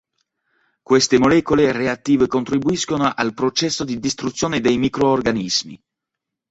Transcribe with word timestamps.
Queste 0.81 1.19
molecole 1.19 1.71
reattive 1.71 2.25
contribuiscono 2.25 3.13
al 3.13 3.35
processo 3.35 3.83
di 3.83 3.99
distruzione 3.99 4.59
dei 4.59 4.79
microorganismi. 4.79 5.79